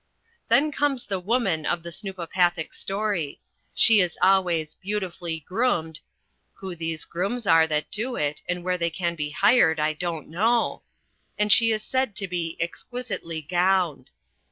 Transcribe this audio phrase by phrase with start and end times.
[0.47, 3.39] Then comes The Woman of the snoopopathic story.
[3.75, 5.99] She is always "beautifully groomed"
[6.55, 10.27] (who these grooms are that do it, and where they can be hired, I don't
[10.27, 10.81] know),
[11.37, 14.09] and she is said to be "exquisitely gowned."